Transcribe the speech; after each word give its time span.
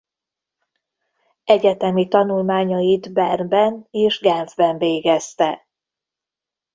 Egyetemi 1.43 2.07
tanulmányait 2.07 3.13
Bernben 3.13 3.87
és 3.91 4.19
Genfben 4.19 4.77
végezte. 4.77 5.67